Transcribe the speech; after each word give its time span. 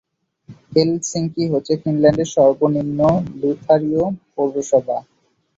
Helsinki 0.71 1.43
হচ্ছে 1.53 1.73
ফিনল্যান্ডের 1.81 2.29
সর্বনিম্ন 2.35 2.99
লুথারীয় 3.39 4.03
পৌরসভা। 4.33 4.97